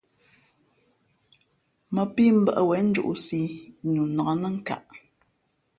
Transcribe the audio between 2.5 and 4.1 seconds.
wěn njōʼsī ī yi nu